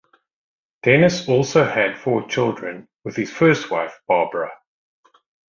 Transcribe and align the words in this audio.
Dennis 0.81 1.29
also 1.29 1.63
had 1.63 1.95
four 1.95 2.27
children 2.27 2.87
with 3.03 3.15
his 3.17 3.29
first 3.29 3.69
wife 3.69 4.01
Barbara. 4.07 4.49